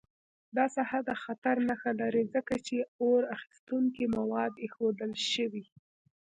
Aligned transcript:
دا 0.57 0.65
ساحه 0.75 0.99
د 1.09 1.11
خطر 1.23 1.55
نښه 1.67 1.91
لري، 2.01 2.23
ځکه 2.35 2.53
چې 2.67 2.77
اور 3.01 3.21
اخیستونکي 3.35 4.05
مواد 4.17 4.51
ایښودل 4.63 5.11
شوي. 5.33 5.65